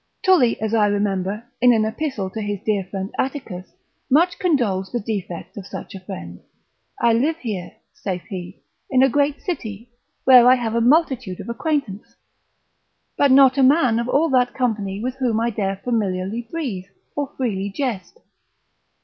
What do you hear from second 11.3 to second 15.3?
of acquaintance, but not a man of all that company with